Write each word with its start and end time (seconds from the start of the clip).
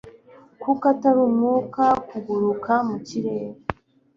kuko 0.61 0.83
atari 0.93 1.19
umwuka 1.29 1.83
kuguruka 2.09 2.73
mu 2.87 2.97
kirere 3.07 3.49